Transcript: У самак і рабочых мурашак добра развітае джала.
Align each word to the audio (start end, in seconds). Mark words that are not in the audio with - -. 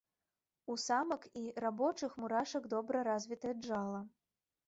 У 0.75 0.75
самак 0.83 1.25
і 1.41 1.43
рабочых 1.65 2.15
мурашак 2.23 2.63
добра 2.73 2.97
развітае 3.11 3.53
джала. 3.63 4.01